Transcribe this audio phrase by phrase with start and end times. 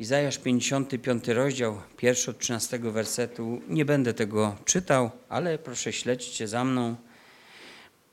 [0.00, 3.62] Izajasz 55 rozdział, pierwszy od 13 wersetu.
[3.68, 6.96] Nie będę tego czytał, ale proszę śledźcie za mną,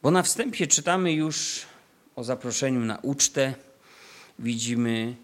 [0.02, 1.66] bo na wstępie czytamy już
[2.16, 3.54] o zaproszeniu na ucztę.
[4.40, 5.16] Widzimy,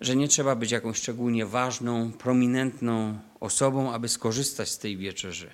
[0.00, 5.50] że nie trzeba być jakąś szczególnie ważną, prominentną osobą, aby skorzystać z tej wieczerzy.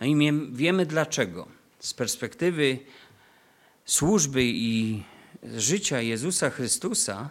[0.00, 1.48] No i wiemy dlaczego.
[1.78, 2.78] Z perspektywy
[3.84, 5.02] służby i
[5.42, 7.30] życia Jezusa Chrystusa,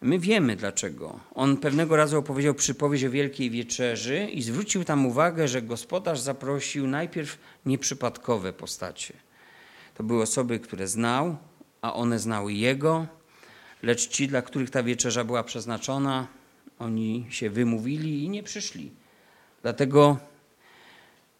[0.00, 1.20] my wiemy dlaczego.
[1.34, 6.86] On pewnego razu opowiedział przypowieść o Wielkiej Wieczerzy i zwrócił tam uwagę, że gospodarz zaprosił
[6.86, 9.14] najpierw nieprzypadkowe postacie.
[9.94, 11.36] To były osoby, które znał,
[11.82, 13.06] a one znały Jego,
[13.82, 16.26] lecz ci, dla których ta wieczerza była przeznaczona,
[16.78, 18.90] oni się wymówili i nie przyszli.
[19.62, 20.18] Dlatego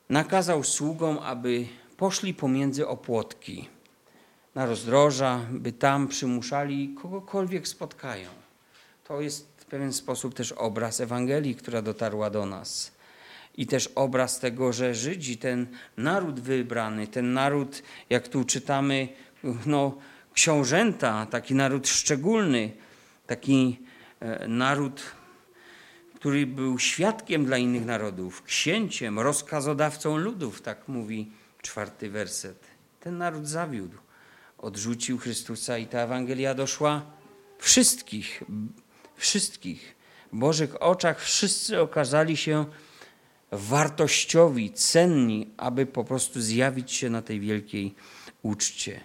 [0.09, 1.67] nakazał sługom, aby
[1.97, 3.69] poszli pomiędzy opłotki
[4.55, 8.48] na rozdroża, by tam przymuszali kogokolwiek spotkają.
[9.09, 12.93] To jest w pewien sposób też obraz Ewangelii, która dotarła do nas.
[13.57, 19.09] I też obraz tego, że Żydzi, ten naród wybrany, ten naród, jak tu czytamy,
[19.67, 19.99] no,
[20.33, 22.73] książęta, taki naród szczególny,
[23.27, 23.81] taki
[24.21, 25.03] e, naród,
[26.15, 31.33] który był świadkiem dla innych narodów, księciem, rozkazodawcą ludów, tak mówi
[31.63, 32.65] czwarty werset.
[33.01, 33.99] Ten naród zawiódł,
[34.59, 37.07] odrzucił Chrystusa i ta Ewangelia doszła
[37.59, 38.43] wszystkich,
[39.19, 39.97] wszystkich.
[40.33, 42.65] W Bożych oczach wszyscy okazali się
[43.53, 47.95] wartościowi, cenni, aby po prostu zjawić się na tej wielkiej
[48.43, 49.01] uczcie.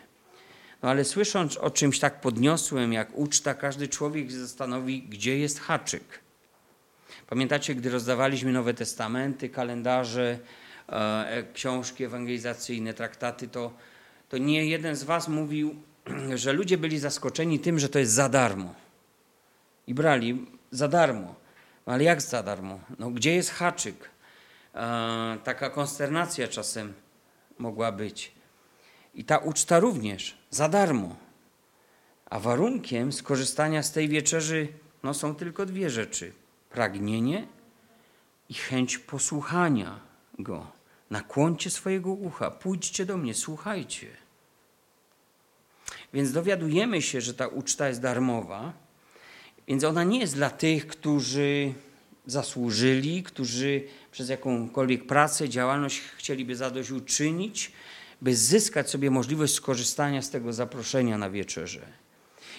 [0.84, 6.20] No ale słysząc o czymś tak podniosłym jak uczta, każdy człowiek zastanowi, gdzie jest haczyk.
[7.30, 10.40] Pamiętacie, gdy rozdawaliśmy Nowe Testamenty, kalendarze,
[10.90, 13.74] e, książki ewangelizacyjne, traktaty, to,
[14.30, 15.76] to nie jeden z Was mówił,
[16.36, 18.83] że ludzie byli zaskoczeni tym, że to jest za darmo.
[19.88, 21.36] I brali za darmo.
[21.86, 22.80] Ale jak za darmo?
[23.00, 24.10] No, gdzie jest haczyk?
[24.76, 26.94] E, taka konsternacja czasem
[27.58, 28.32] mogła być.
[29.16, 31.16] I ta uczta również za darmo.
[32.30, 34.68] A warunkiem skorzystania z tej wieczerzy
[35.04, 36.34] no, są tylko dwie rzeczy:
[36.70, 37.48] pragnienie
[38.50, 40.00] i chęć posłuchania
[40.40, 40.68] go.
[41.10, 44.08] Nakłoncie swojego ucha, pójdźcie do mnie, słuchajcie.
[46.14, 48.74] Więc dowiadujemy się, że ta uczta jest darmowa,
[49.68, 51.74] więc ona nie jest dla tych, którzy
[52.26, 57.72] zasłużyli, którzy przez jakąkolwiek pracę, działalność chcieliby zadośćuczynić,
[58.22, 61.82] by zyskać sobie możliwość skorzystania z tego zaproszenia na wieczerze.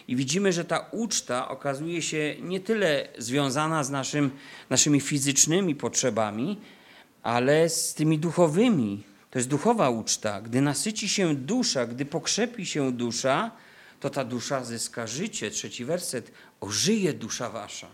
[0.09, 4.31] I widzimy, że ta uczta okazuje się nie tyle związana z naszym,
[4.71, 6.57] naszymi fizycznymi potrzebami,
[7.23, 9.03] ale z tymi duchowymi.
[9.31, 10.41] To jest duchowa uczta.
[10.41, 13.51] Gdy nasyci się dusza, gdy pokrzepi się dusza,
[14.05, 15.51] to ta dusza zyska życie.
[15.51, 16.33] Trzeci werset.
[16.61, 17.89] Ożyje dusza wasza.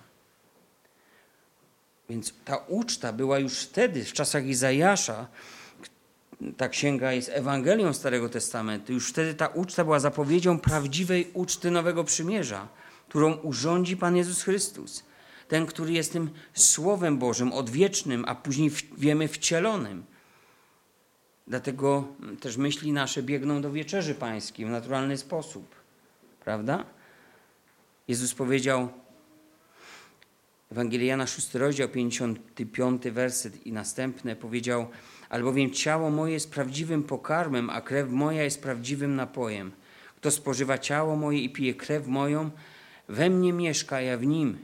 [2.08, 5.28] Więc ta uczta była już wtedy, w czasach Izajasza,
[6.56, 12.04] ta księga jest Ewangelią Starego Testamentu, już wtedy ta uczta była zapowiedzią prawdziwej uczty Nowego
[12.04, 12.68] Przymierza,
[13.08, 15.04] którą urządzi Pan Jezus Chrystus.
[15.48, 20.04] Ten, który jest tym Słowem Bożym, odwiecznym, a później wiemy wcielonym.
[21.46, 22.08] Dlatego
[22.40, 25.79] też myśli nasze biegną do wieczerzy pańskiej w naturalny sposób.
[26.44, 26.84] Prawda?
[28.08, 28.88] Jezus powiedział,
[30.72, 34.88] Ewangelia 6 rozdział, 55 werset i następne powiedział,
[35.28, 39.72] albowiem ciało moje jest prawdziwym pokarmem, a krew moja jest prawdziwym napojem.
[40.16, 42.50] Kto spożywa ciało moje i pije krew moją,
[43.08, 44.58] we mnie mieszka, ja w nim.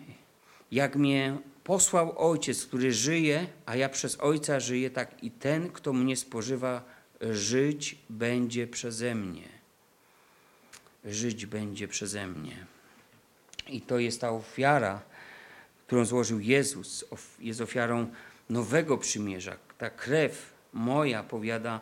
[0.73, 5.93] Jak mnie posłał Ojciec, który żyje, a ja przez Ojca żyję, tak i ten, kto
[5.93, 6.83] mnie spożywa,
[7.21, 9.56] żyć będzie przeze mnie.
[11.07, 12.67] Żyć będzie przeze mnie.
[13.69, 15.03] I to jest ta ofiara,
[15.87, 17.05] którą złożył Jezus,
[17.39, 18.07] jest ofiarą
[18.51, 19.57] nowego przymierza.
[19.79, 21.79] Ta krew moja, powiada,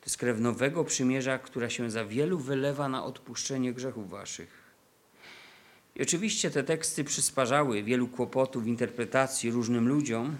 [0.00, 4.66] to jest krew nowego przymierza, która się za wielu wylewa na odpuszczenie grzechów waszych.
[5.96, 10.36] I oczywiście te teksty przysparzały wielu kłopotów interpretacji różnym ludziom.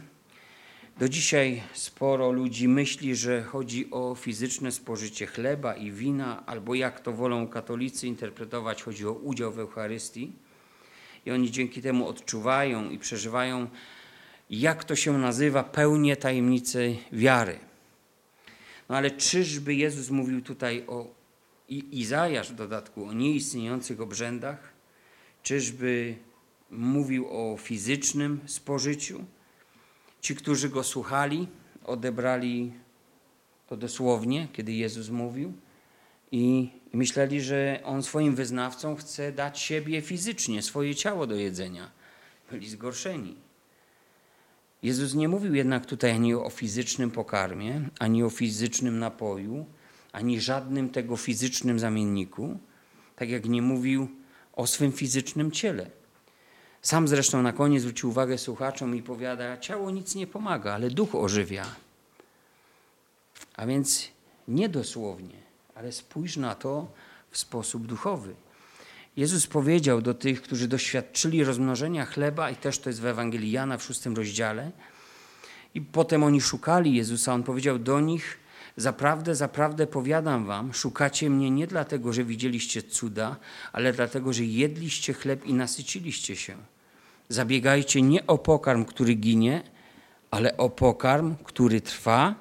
[0.99, 7.01] Do dzisiaj sporo ludzi myśli, że chodzi o fizyczne spożycie chleba i wina, albo jak
[7.01, 10.33] to wolą katolicy interpretować, chodzi o udział w Eucharystii
[11.27, 13.67] i oni dzięki temu odczuwają i przeżywają,
[14.51, 17.59] jak to się nazywa, pełnię tajemnicy wiary.
[18.89, 21.07] No ale czyżby Jezus mówił tutaj o
[21.69, 24.73] i Izajasz w dodatku o nieistniejących obrzędach?
[25.43, 26.17] Czyżby
[26.71, 29.25] mówił o fizycznym spożyciu?
[30.21, 31.49] Ci, którzy go słuchali,
[31.85, 32.73] odebrali
[33.67, 35.53] to dosłownie, kiedy Jezus mówił
[36.33, 41.91] i myśleli, że on swoim wyznawcom chce dać siebie fizycznie, swoje ciało do jedzenia.
[42.51, 43.37] byli zgorszeni.
[44.83, 49.67] Jezus nie mówił jednak tutaj ani o fizycznym pokarmie, ani o fizycznym napoju,
[50.13, 52.59] ani żadnym tego fizycznym zamienniku,
[53.17, 54.09] tak jak nie mówił
[54.53, 55.91] o swym fizycznym ciele.
[56.87, 61.15] Sam zresztą na koniec zwrócił uwagę słuchaczom i powiada: Ciało nic nie pomaga, ale duch
[61.15, 61.65] ożywia.
[63.57, 64.09] A więc
[64.49, 65.35] nie dosłownie,
[65.75, 66.89] ale spójrz na to
[67.31, 68.35] w sposób duchowy.
[69.17, 73.79] Jezus powiedział do tych, którzy doświadczyli rozmnożenia chleba, i też to jest w Ewangelii Jana
[73.79, 74.71] w szóstym rozdziale,
[75.75, 78.39] i potem oni szukali Jezusa, on powiedział do nich:
[78.77, 83.37] Zaprawdę, zaprawdę powiadam wam, szukacie mnie nie dlatego, że widzieliście cuda,
[83.73, 86.57] ale dlatego, że jedliście chleb i nasyciliście się.
[87.29, 89.63] Zabiegajcie nie o pokarm, który ginie,
[90.31, 92.35] ale o pokarm, który trwa,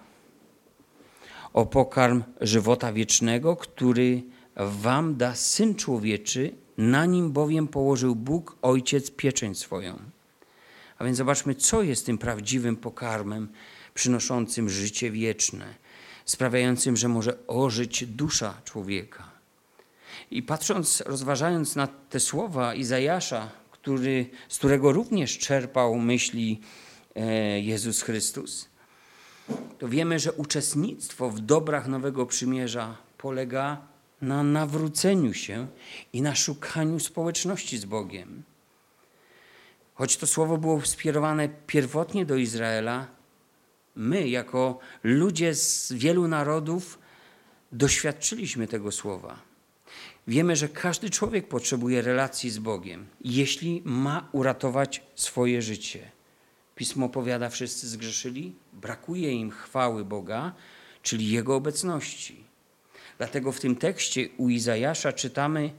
[1.53, 4.23] o pokarm żywota wiecznego, który
[4.55, 9.99] wam da Syn Człowieczy, na nim bowiem położył Bóg, Ojciec, pieczęć swoją.
[10.97, 13.47] A więc zobaczmy, co jest tym prawdziwym pokarmem
[13.93, 15.65] przynoszącym życie wieczne,
[16.25, 19.23] sprawiającym, że może ożyć dusza człowieka.
[20.31, 23.49] I patrząc, rozważając na te słowa Izajasza,
[23.85, 26.61] który, z którego również czerpał myśli
[27.15, 28.69] e, Jezus Chrystus,
[29.79, 33.87] to wiemy, że uczestnictwo w dobrach Nowego Przymierza polega
[34.21, 35.67] na nawróceniu się
[36.13, 38.43] i na szukaniu społeczności z Bogiem.
[39.93, 43.07] Choć to słowo było skierowane pierwotnie do Izraela,
[43.95, 46.99] my, jako ludzie z wielu narodów,
[47.71, 49.54] doświadczyliśmy tego słowa.
[50.27, 56.11] Wiemy, że każdy człowiek potrzebuje relacji z Bogiem, jeśli ma uratować swoje życie.
[56.75, 60.53] Pismo powiada, wszyscy zgrzeszyli, brakuje im chwały Boga,
[61.01, 62.43] czyli Jego obecności.
[63.17, 65.71] Dlatego w tym tekście u Izajasza czytamy: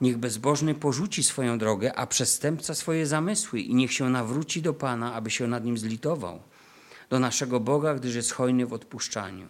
[0.00, 5.14] Niech bezbożny porzuci swoją drogę, a przestępca swoje zamysły i niech się nawróci do Pana,
[5.14, 6.42] aby się nad nim zlitował.
[7.10, 9.46] Do naszego Boga, gdyż jest hojny w odpuszczaniu.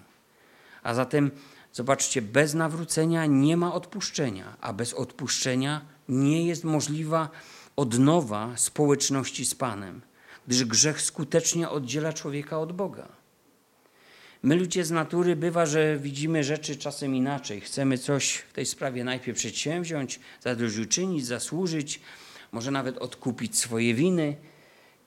[0.82, 1.30] A zatem
[1.72, 7.30] zobaczcie, bez nawrócenia nie ma odpuszczenia, a bez odpuszczenia nie jest możliwa
[7.76, 10.00] odnowa społeczności z Panem,
[10.46, 13.08] gdyż grzech skutecznie oddziela człowieka od Boga.
[14.42, 17.60] My ludzie z natury bywa, że widzimy rzeczy czasem inaczej.
[17.60, 22.00] Chcemy coś w tej sprawie najpierw przedsięwziąć, zadośćuczynić, zasłużyć,
[22.52, 24.36] może nawet odkupić swoje winy.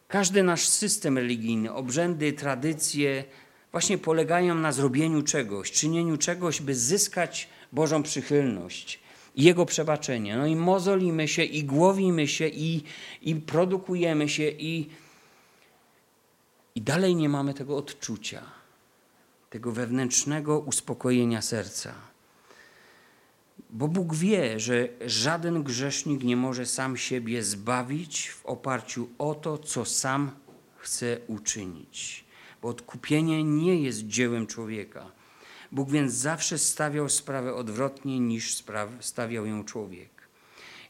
[0.07, 3.24] Każdy nasz system religijny, obrzędy, tradycje
[3.71, 9.00] właśnie polegają na zrobieniu czegoś, czynieniu czegoś, by zyskać Bożą przychylność
[9.35, 10.38] i Jego przebaczenie.
[10.38, 12.83] No i mozolimy się, i głowimy się, i,
[13.21, 14.89] i produkujemy się, i,
[16.75, 18.62] i dalej nie mamy tego odczucia
[19.51, 21.94] tego wewnętrznego uspokojenia serca.
[23.69, 29.57] Bo Bóg wie, że żaden grzesznik nie może sam siebie zbawić w oparciu o to,
[29.57, 30.31] co sam
[30.77, 32.25] chce uczynić.
[32.62, 35.12] Bo odkupienie nie jest dziełem człowieka.
[35.72, 38.63] Bóg więc zawsze stawiał sprawę odwrotnie niż
[39.00, 40.10] stawiał ją człowiek.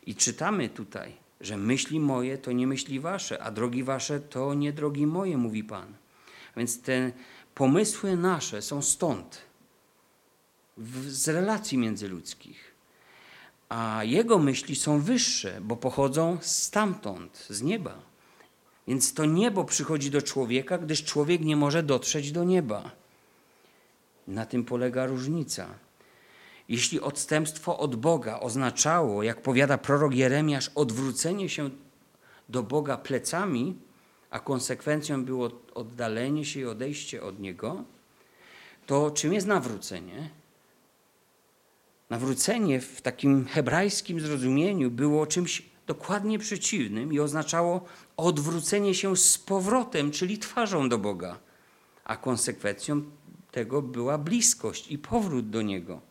[0.05, 4.73] I czytamy tutaj, że myśli moje to nie myśli wasze, a drogi wasze to nie
[4.73, 5.93] drogi moje, mówi Pan.
[6.57, 7.11] Więc ten
[7.55, 9.41] Pomysły nasze są stąd,
[11.07, 12.75] z relacji międzyludzkich.
[13.69, 18.10] A jego myśli są wyższe, bo pochodzą stamtąd, z nieba.
[18.87, 22.91] Więc to niebo przychodzi do człowieka, gdyż człowiek nie może dotrzeć do nieba.
[24.27, 25.67] Na tym polega różnica.
[26.69, 31.69] Jeśli odstępstwo od Boga oznaczało, jak powiada prorok Jeremiasz, odwrócenie się
[32.49, 33.75] do Boga plecami,
[34.29, 37.83] a konsekwencją było oddalenie się i odejście od Niego,
[38.85, 40.29] to czym jest nawrócenie?
[42.09, 47.85] Nawrócenie w takim hebrajskim zrozumieniu było czymś dokładnie przeciwnym i oznaczało
[48.17, 51.39] odwrócenie się z powrotem, czyli twarzą do Boga,
[52.03, 53.01] a konsekwencją
[53.51, 56.01] tego była bliskość i powrót do Niego.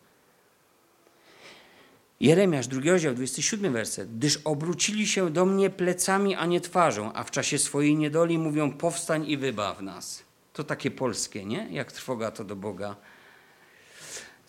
[2.21, 4.17] Jeremiasz, drugi rozdział, 27 werset.
[4.17, 8.73] Gdyż obrócili się do mnie plecami, a nie twarzą, a w czasie swojej niedoli mówią
[8.73, 10.23] powstań i wybaw nas.
[10.53, 11.69] To takie polskie, nie?
[11.71, 12.97] Jak trwoga to do Boga.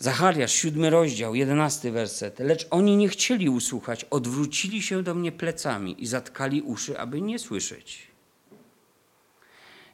[0.01, 2.39] Zachariasz, siódmy rozdział, jedenasty werset.
[2.39, 7.39] Lecz oni nie chcieli usłuchać, odwrócili się do mnie plecami i zatkali uszy, aby nie
[7.39, 8.07] słyszeć.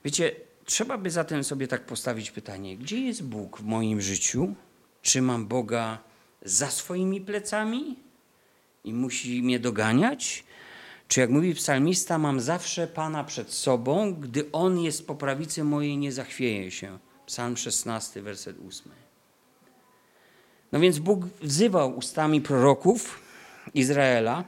[0.05, 0.35] Wiecie,
[0.65, 4.55] trzeba by zatem sobie tak postawić pytanie, gdzie jest Bóg w moim życiu?
[5.01, 5.97] Czy mam Boga
[6.41, 7.95] za swoimi plecami
[8.83, 10.43] i musi mnie doganiać?
[11.07, 15.97] Czy jak mówi psalmista, mam zawsze Pana przed sobą, gdy On jest po prawicy mojej,
[15.97, 16.99] nie zachwieje się.
[17.25, 19.06] Psalm 16, werset 8.
[20.71, 23.19] No więc Bóg wzywał ustami proroków
[23.73, 24.43] Izraela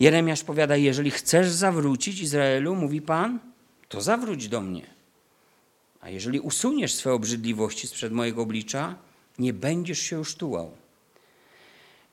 [0.00, 3.38] Jeremiasz powiada, jeżeli chcesz zawrócić Izraelu, mówi Pan,
[3.88, 4.86] to zawróć do mnie.
[6.00, 8.94] A jeżeli usuniesz swoje obrzydliwości sprzed mojego oblicza,
[9.38, 10.70] nie będziesz się już tułał.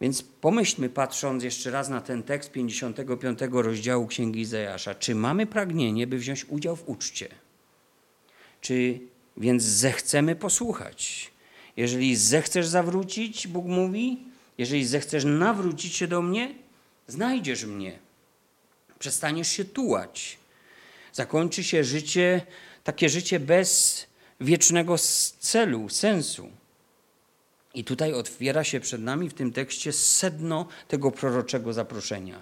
[0.01, 6.07] Więc pomyślmy, patrząc jeszcze raz na ten tekst 55 rozdziału Księgi Izajasza, czy mamy pragnienie,
[6.07, 7.27] by wziąć udział w uczcie?
[8.61, 8.99] Czy
[9.37, 11.31] więc zechcemy posłuchać?
[11.77, 14.23] Jeżeli zechcesz zawrócić, Bóg mówi,
[14.57, 16.55] jeżeli zechcesz nawrócić się do mnie,
[17.07, 17.99] znajdziesz mnie.
[18.99, 20.37] Przestaniesz się tułać.
[21.13, 22.41] Zakończy się życie,
[22.83, 24.05] takie życie bez
[24.41, 24.95] wiecznego
[25.39, 26.49] celu, sensu.
[27.73, 32.41] I tutaj otwiera się przed nami w tym tekście sedno tego proroczego zaproszenia.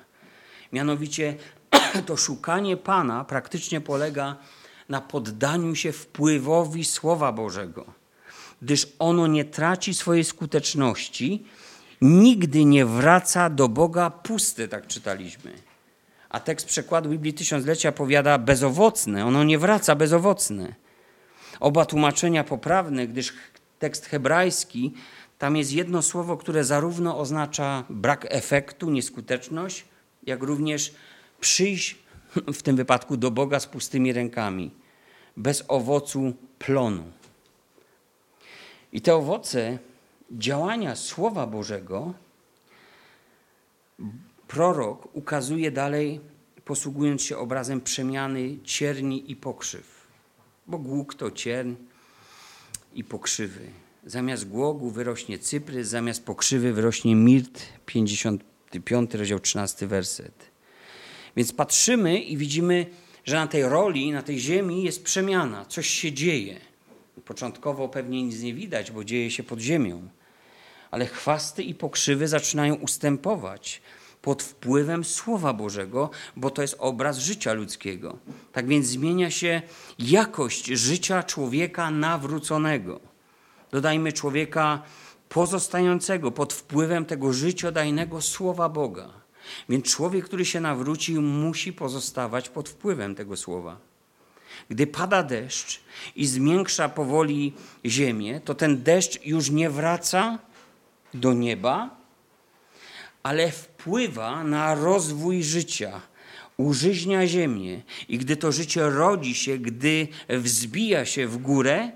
[0.74, 1.36] Mianowicie
[2.08, 4.36] to szukanie Pana praktycznie polega
[4.90, 7.86] na poddaniu się wpływowi Słowa Bożego,
[8.62, 11.46] gdyż ono nie traci swojej skuteczności,
[12.02, 15.54] nigdy nie wraca do Boga pusty, tak czytaliśmy.
[16.30, 20.76] A tekst przekładu Biblii Tysiąclecia powiada bezowocne, ono nie wraca bezowocne.
[21.60, 23.34] Oba tłumaczenia poprawne, gdyż
[23.80, 24.94] tekst hebrajski
[25.38, 29.86] tam jest jedno słowo, które zarówno oznacza brak efektu, nieskuteczność,
[30.24, 30.94] jak również
[31.40, 31.98] przyjść
[32.54, 34.72] w tym wypadku do Boga z pustymi rękami,
[35.38, 37.04] bez owocu plonu.
[38.94, 39.80] I te owoce
[40.32, 42.14] działania Słowa Bożego
[44.48, 46.20] prorok ukazuje dalej,
[46.66, 50.08] posługując się obrazem przemiany cierni i pokrzyw.
[50.68, 51.74] Bo głuk to cierń
[52.94, 53.62] i pokrzywy.
[54.06, 57.62] Zamiast głogu wyrośnie cyprys, zamiast pokrzywy wyrośnie mirt.
[57.86, 60.52] 55 rozdział 13 werset.
[61.36, 62.86] Więc patrzymy i widzimy,
[63.26, 66.71] że na tej roli, na tej ziemi jest przemiana, coś się dzieje.
[67.32, 70.08] Początkowo pewnie nic nie widać, bo dzieje się pod ziemią,
[70.92, 73.82] ale chwasty i pokrzywy zaczynają ustępować
[74.22, 78.18] pod wpływem Słowa Bożego, bo to jest obraz życia ludzkiego.
[78.52, 79.62] Tak więc zmienia się
[80.00, 83.00] jakość życia człowieka nawróconego.
[83.72, 84.82] Dodajmy człowieka
[85.30, 89.10] pozostającego pod wpływem tego życiodajnego słowa Boga.
[89.70, 93.91] Więc człowiek, który się nawrócił, musi pozostawać pod wpływem tego słowa.
[94.70, 95.82] Gdy pada deszcz
[96.16, 97.54] i zmiększa powoli
[97.86, 100.40] ziemię, to ten deszcz już nie wraca
[101.14, 101.90] do nieba,
[103.24, 106.02] ale wpływa na rozwój życia,
[106.58, 107.82] użyźnia ziemię.
[108.10, 111.92] I gdy to życie rodzi się, gdy wzbija się w górę,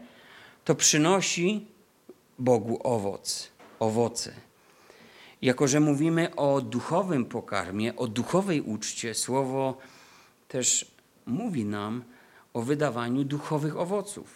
[0.65, 1.65] to przynosi
[2.39, 4.33] Bogu owoc, owoce.
[5.41, 9.77] Jako, że mówimy o duchowym pokarmie, o duchowej uczcie, słowo
[10.47, 10.91] też
[11.25, 12.03] mówi nam
[12.55, 14.27] o wydawaniu duchowych owoców.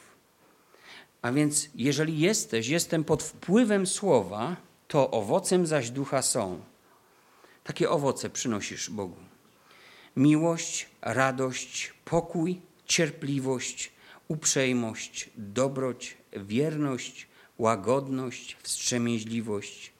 [1.22, 4.56] A więc, jeżeli jesteś, jestem pod wpływem słowa,
[4.88, 6.62] to owocem zaś ducha są.
[7.64, 9.16] Takie owoce przynosisz Bogu:
[10.16, 13.92] miłość, radość, pokój, cierpliwość,
[14.28, 19.94] uprzejmość, dobroć, wierność, łagodność, wstrzemięźliwość.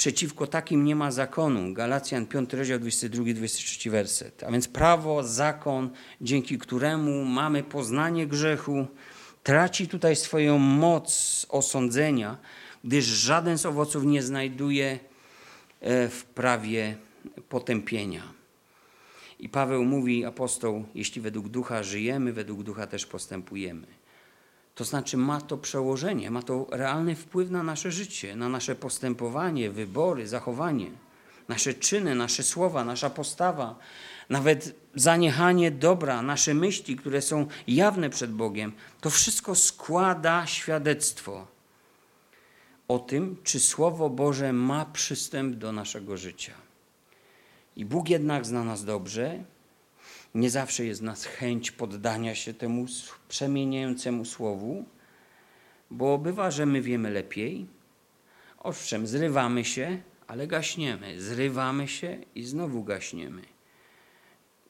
[0.00, 1.74] Przeciwko takim nie ma zakonu.
[1.74, 4.44] Galacjan 5 rozdział 22-23 werset.
[4.44, 5.90] A więc prawo, zakon,
[6.20, 8.86] dzięki któremu mamy poznanie grzechu,
[9.42, 12.36] traci tutaj swoją moc osądzenia,
[12.84, 14.98] gdyż żaden z owoców nie znajduje
[15.80, 16.96] e, w prawie
[17.48, 18.22] potępienia.
[19.38, 23.99] I Paweł mówi, apostoł, jeśli według ducha żyjemy, według ducha też postępujemy.
[24.80, 29.70] To znaczy ma to przełożenie, ma to realny wpływ na nasze życie, na nasze postępowanie,
[29.70, 30.90] wybory, zachowanie,
[31.48, 33.78] nasze czyny, nasze słowa, nasza postawa,
[34.30, 38.72] nawet zaniechanie dobra, nasze myśli, które są jawne przed Bogiem.
[39.00, 41.46] To wszystko składa świadectwo
[42.88, 46.54] o tym, czy Słowo Boże ma przystęp do naszego życia.
[47.76, 49.44] I Bóg jednak zna nas dobrze.
[50.34, 52.86] Nie zawsze jest nas chęć poddania się temu
[53.28, 54.84] przemieniającemu słowu,
[55.90, 57.66] bo bywa, że my wiemy lepiej.
[58.58, 61.22] Owszem, zrywamy się, ale gaśniemy.
[61.22, 63.42] Zrywamy się i znowu gaśniemy.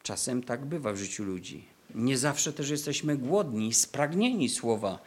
[0.03, 1.65] Czasem tak bywa w życiu ludzi.
[1.95, 4.99] Nie zawsze też jesteśmy głodni, spragnieni słowa.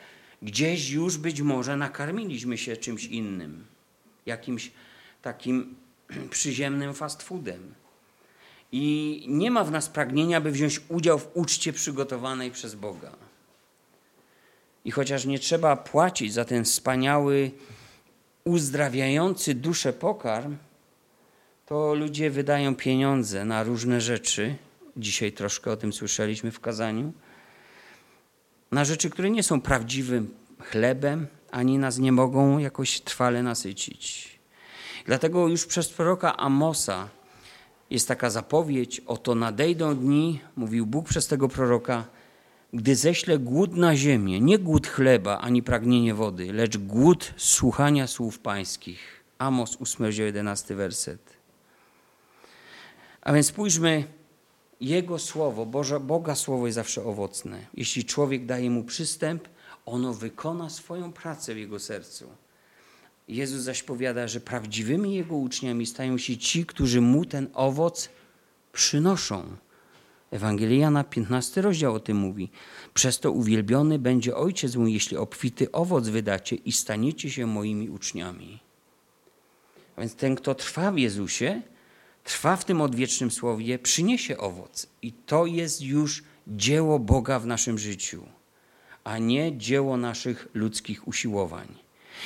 [0.41, 3.65] Gdzieś już być może nakarmiliśmy się czymś innym,
[4.25, 4.71] jakimś
[5.21, 5.75] takim
[6.29, 7.73] przyziemnym fast foodem
[8.75, 13.11] i nie ma w nas pragnienia, by wziąć udział w uczcie przygotowanej przez Boga.
[14.85, 17.51] I chociaż nie trzeba płacić za ten wspaniały,
[18.43, 20.57] uzdrawiający duszę pokarm,
[21.65, 24.55] to ludzie wydają pieniądze na różne rzeczy.
[24.97, 27.13] Dzisiaj troszkę o tym słyszeliśmy w kazaniu.
[28.71, 34.29] Na rzeczy, które nie są prawdziwym chlebem, ani nas nie mogą jakoś trwale nasycić.
[35.05, 37.09] Dlatego już przez proroka Amosa
[37.89, 42.05] jest taka zapowiedź: Oto nadejdą dni, mówił Bóg przez tego proroka,
[42.73, 48.39] gdy ześlę głód na ziemię, nie głód chleba ani pragnienie wody, lecz głód słuchania słów
[48.39, 49.23] pańskich.
[49.37, 51.19] Amos 8, 11 werset.
[53.21, 54.03] A więc spójrzmy,
[54.81, 57.65] Jego słowo, Boże, Boga słowo jest zawsze owocne.
[57.73, 59.47] Jeśli człowiek daje mu przystęp,
[59.85, 62.29] ono wykona swoją pracę w jego sercu.
[63.27, 68.09] Jezus zaś powiada, że prawdziwymi Jego uczniami stają się ci, którzy Mu ten owoc
[68.73, 69.57] przynoszą.
[70.31, 72.49] Ewangelia Jana 15 rozdział o tym mówi.
[72.93, 78.59] Przez to uwielbiony będzie Ojciec mój, jeśli obfity owoc wydacie i staniecie się moimi uczniami.
[79.95, 81.61] A więc ten, kto trwa w Jezusie,
[82.23, 84.87] trwa w tym odwiecznym słowie, przyniesie owoc.
[85.01, 88.23] I to jest już dzieło Boga w naszym życiu,
[89.03, 91.82] a nie dzieło naszych ludzkich usiłowań.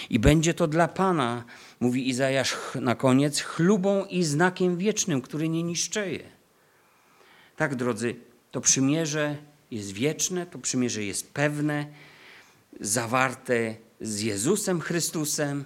[0.09, 1.43] I będzie to dla Pana,
[1.79, 6.23] mówi Izajasz na koniec, chlubą i znakiem wiecznym, który nie niszczeje.
[7.55, 8.15] Tak, drodzy,
[8.51, 9.35] to przymierze
[9.71, 11.85] jest wieczne, to przymierze jest pewne,
[12.79, 15.65] zawarte z Jezusem Chrystusem,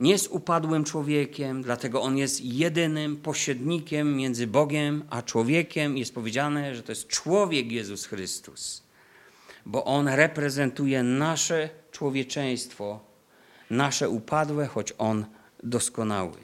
[0.00, 5.98] nie z upadłym człowiekiem, dlatego on jest jedynym pośrednikiem między Bogiem a człowiekiem.
[5.98, 8.82] Jest powiedziane, że to jest człowiek Jezus Chrystus,
[9.66, 13.05] bo on reprezentuje nasze człowieczeństwo
[13.70, 15.24] nasze upadłe, choć On
[15.62, 16.38] doskonały.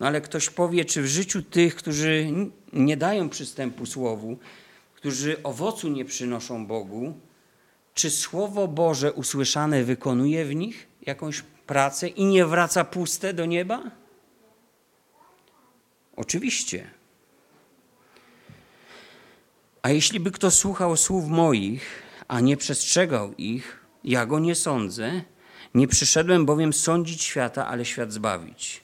[0.00, 2.26] No ale ktoś powie, czy w życiu tych, którzy
[2.72, 4.38] nie dają przystępu Słowu,
[4.94, 7.14] którzy owocu nie przynoszą Bogu,
[7.94, 13.82] czy Słowo Boże usłyszane wykonuje w nich jakąś pracę i nie wraca puste do nieba?
[16.16, 16.90] Oczywiście.
[19.82, 25.22] A jeśli by kto słuchał słów moich, a nie przestrzegał ich, ja go nie sądzę,
[25.76, 28.80] nie przyszedłem bowiem sądzić świata, ale świat zbawić.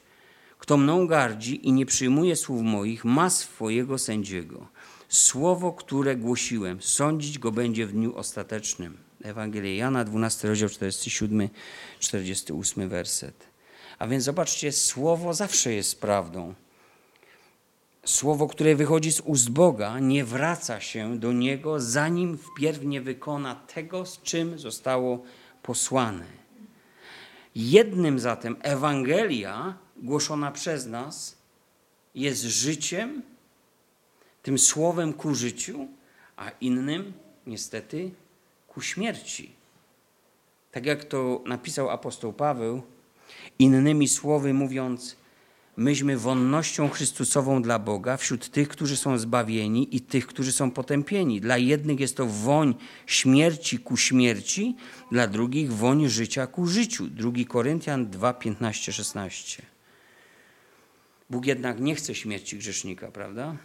[0.59, 4.67] Kto mną gardzi i nie przyjmuje słów moich, ma swojego sędziego.
[5.09, 8.97] Słowo, które głosiłem, sądzić go będzie w dniu ostatecznym.
[9.23, 11.49] Ewangelia Jana, 12 rozdział, 47,
[11.99, 13.47] 48 werset.
[13.99, 16.53] A więc zobaczcie, słowo zawsze jest prawdą.
[18.05, 23.55] Słowo, które wychodzi z ust Boga, nie wraca się do Niego, zanim wpierw nie wykona
[23.55, 25.23] tego, z czym zostało
[25.63, 26.42] posłane.
[27.55, 31.37] Jednym zatem Ewangelia głoszona przez nas
[32.15, 33.21] jest życiem,
[34.43, 35.87] tym słowem ku życiu,
[36.37, 37.13] a innym
[37.47, 38.11] niestety
[38.67, 39.51] ku śmierci.
[40.71, 42.81] Tak jak to napisał apostoł Paweł,
[43.59, 45.15] innymi słowy mówiąc,
[45.77, 51.41] myśmy wonnością Chrystusową dla Boga wśród tych, którzy są zbawieni i tych, którzy są potępieni.
[51.41, 54.75] Dla jednych jest to woń śmierci ku śmierci,
[55.11, 57.07] dla drugich woń życia ku życiu.
[57.07, 59.63] 2 Koryntian 2, 15, 16.
[61.29, 63.55] Bóg jednak nie chce śmierci grzesznika, prawda?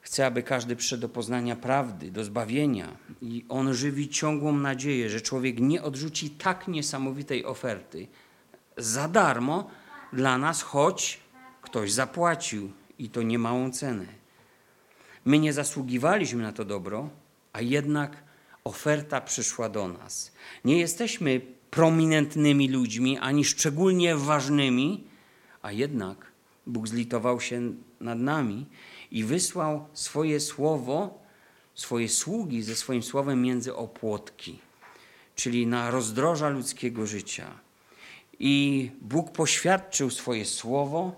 [0.00, 2.96] Chce, aby każdy przyszedł do poznania prawdy, do zbawienia.
[3.22, 8.06] I on żywi ciągłą nadzieję, że człowiek nie odrzuci tak niesamowitej oferty
[8.76, 9.70] za darmo,
[10.12, 11.20] dla nas, choć
[11.62, 14.06] ktoś zapłacił i to niemałą cenę.
[15.24, 17.08] My nie zasługiwaliśmy na to dobro,
[17.52, 18.22] a jednak
[18.64, 20.32] oferta przyszła do nas.
[20.64, 25.04] Nie jesteśmy prominentnymi ludźmi ani szczególnie ważnymi,
[25.62, 26.32] a jednak
[26.66, 28.66] Bóg zlitował się nad nami
[29.10, 31.22] i wysłał swoje słowo,
[31.74, 34.58] swoje sługi ze swoim słowem między opłotki,
[35.34, 37.69] czyli na rozdroża ludzkiego życia
[38.40, 41.12] i Bóg poświadczył swoje słowo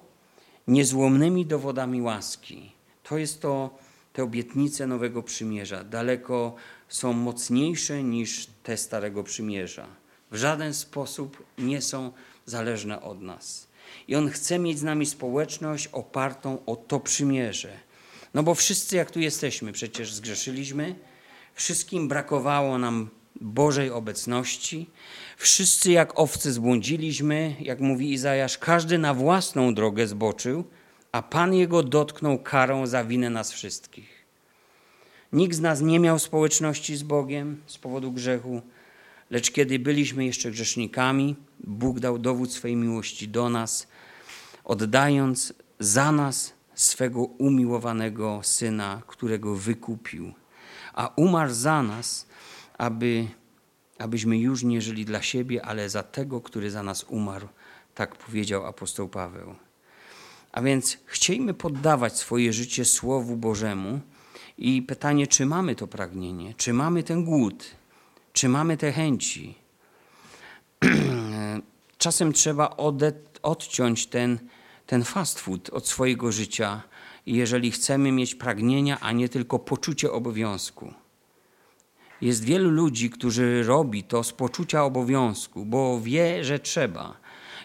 [0.66, 2.72] niezłomnymi dowodami łaski.
[3.02, 3.78] To jest to,
[4.12, 5.84] te obietnice Nowego Przymierza.
[5.84, 6.54] Daleko
[6.88, 9.86] są mocniejsze niż te Starego Przymierza.
[10.30, 12.12] W żaden sposób nie są
[12.46, 13.66] zależne od nas.
[14.08, 17.72] I On chce mieć z nami społeczność opartą o to przymierze.
[18.34, 20.94] No bo wszyscy, jak tu jesteśmy, przecież zgrzeszyliśmy,
[21.54, 23.10] wszystkim brakowało nam
[23.42, 24.90] Bożej obecności.
[25.36, 30.64] Wszyscy jak owce zbłądziliśmy, jak mówi Izajasz, każdy na własną drogę zboczył,
[31.12, 34.22] a Pan jego dotknął karą za winę nas wszystkich.
[35.32, 38.62] Nikt z nas nie miał społeczności z Bogiem z powodu grzechu,
[39.30, 43.86] lecz kiedy byliśmy jeszcze grzesznikami, Bóg dał dowód swej miłości do nas,
[44.64, 50.32] oddając za nas swego umiłowanego Syna, którego wykupił,
[50.94, 52.26] a umarł za nas,
[52.82, 53.28] aby,
[53.98, 57.48] abyśmy już nie żyli dla siebie, ale za tego, który za nas umarł.
[57.94, 59.54] Tak powiedział apostoł Paweł.
[60.52, 64.00] A więc chcielibyśmy poddawać swoje życie Słowu Bożemu
[64.58, 67.64] i pytanie, czy mamy to pragnienie, czy mamy ten głód,
[68.32, 69.54] czy mamy te chęci.
[71.98, 72.76] Czasem trzeba
[73.42, 74.38] odciąć ten,
[74.86, 76.82] ten fast food od swojego życia
[77.26, 80.94] jeżeli chcemy mieć pragnienia, a nie tylko poczucie obowiązku.
[82.22, 87.16] Jest wielu ludzi, którzy robi to z poczucia obowiązku, bo wie, że trzeba.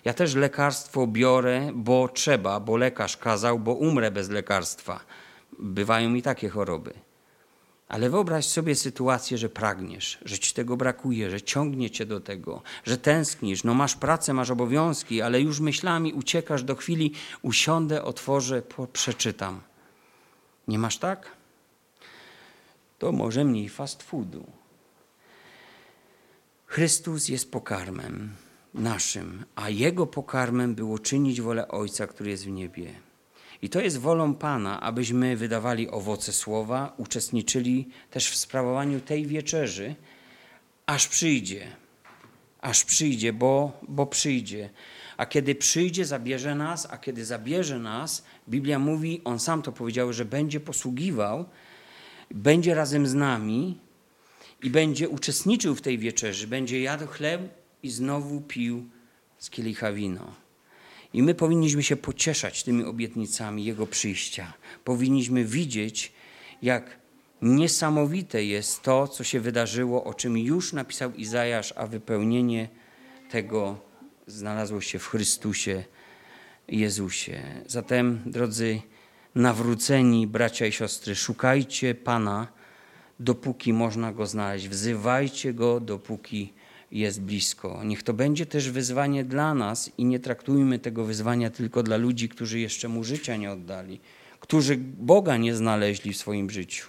[0.06, 5.00] Ja też lekarstwo biorę, bo trzeba, bo lekarz kazał, bo umrę bez lekarstwa.
[5.60, 6.94] Bywają mi takie choroby.
[7.88, 12.62] Ale wyobraź sobie sytuację, że pragniesz, że ci tego brakuje, że ciągnie cię do tego,
[12.86, 18.62] że tęsknisz, no masz pracę, masz obowiązki, ale już myślami uciekasz do chwili, usiądę, otworzę,
[18.94, 19.62] przeczytam.
[20.68, 21.37] Nie masz tak?
[22.98, 24.46] To może mniej fast foodu.
[26.66, 28.32] Chrystus jest pokarmem
[28.74, 32.94] naszym, a Jego pokarmem było czynić wolę Ojca, który jest w niebie.
[33.62, 39.96] I to jest wolą Pana, abyśmy wydawali owoce słowa, uczestniczyli też w sprawowaniu tej wieczerzy,
[40.86, 41.68] aż przyjdzie.
[42.62, 44.70] Aż przyjdzie, bo, bo przyjdzie.
[45.18, 50.14] A kiedy przyjdzie, zabierze nas, a kiedy zabierze nas, Biblia mówi, on sam to powiedział,
[50.14, 51.46] że będzie posługiwał,
[52.32, 53.78] będzie razem z nami
[54.64, 57.42] i będzie uczestniczył w tej wieczerzy, będzie jadł chleb
[57.84, 58.86] i znowu pił
[59.38, 60.36] z kielicha wino.
[61.14, 64.54] I my powinniśmy się pocieszać tymi obietnicami Jego przyjścia.
[64.84, 66.12] Powinniśmy widzieć,
[66.62, 66.98] jak
[67.42, 72.70] niesamowite jest to, co się wydarzyło, o czym już napisał Izajasz, a wypełnienie
[73.30, 73.80] tego
[74.28, 75.84] znalazło się w Chrystusie
[76.68, 77.64] Jezusie.
[77.68, 78.82] Zatem, drodzy
[79.38, 82.48] nawróceni bracia i siostry, szukajcie Pana,
[83.20, 84.68] dopóki można Go znaleźć.
[84.68, 86.54] Wzywajcie Go, dopóki
[86.92, 87.82] jest blisko.
[87.84, 92.30] Niech to będzie też wyzwanie dla nas i nie traktujmy tego wyzwania tylko dla ludzi,
[92.30, 94.00] którzy jeszcze mu życia nie oddali,
[94.40, 96.88] którzy Boga nie znaleźli w swoim życiu.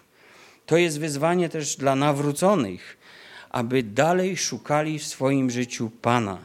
[0.66, 2.98] To jest wyzwanie też dla nawróconych,
[3.50, 6.38] aby dalej szukali w swoim życiu Pana,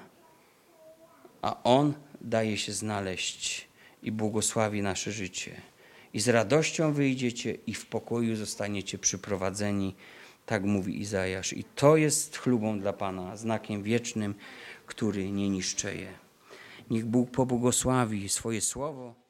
[1.41, 3.67] a On daje się znaleźć
[4.03, 5.72] i błogosławi nasze życie.
[6.13, 9.95] I z radością wyjdziecie i w pokoju zostaniecie przyprowadzeni
[10.45, 11.53] tak mówi Izajasz.
[11.53, 14.35] I to jest chlubą dla Pana, znakiem wiecznym,
[14.85, 16.07] który nie niszczeje.
[16.89, 19.22] Niech Bóg pobłogosławi swoje słowo.